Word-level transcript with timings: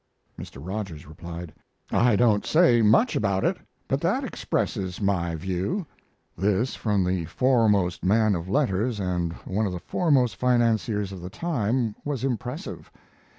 Mr. 0.35 0.57
Rogers 0.67 1.05
replied, 1.05 1.53
"I 1.91 2.15
don't 2.15 2.43
say 2.43 2.81
much 2.81 3.15
about 3.15 3.43
it, 3.45 3.55
but 3.87 4.01
that 4.01 4.23
expresses 4.23 4.99
my 4.99 5.35
view." 5.35 5.85
This 6.35 6.73
from 6.75 7.03
the 7.03 7.25
foremost 7.25 8.03
man 8.03 8.33
of 8.33 8.49
letters 8.49 8.99
and 8.99 9.31
one 9.45 9.67
of 9.67 9.73
the 9.73 9.79
foremost 9.79 10.37
financiers 10.37 11.11
of 11.11 11.21
the 11.21 11.29
time 11.29 11.93
was 12.03 12.23
impressive. 12.23 12.91